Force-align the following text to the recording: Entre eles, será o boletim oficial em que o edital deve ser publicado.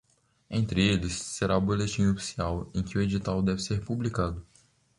Entre 0.49 0.81
eles, 0.81 1.13
será 1.13 1.55
o 1.55 1.61
boletim 1.61 2.07
oficial 2.07 2.67
em 2.73 2.81
que 2.81 2.97
o 2.97 3.01
edital 3.03 3.39
deve 3.39 3.61
ser 3.61 3.85
publicado. 3.85 4.43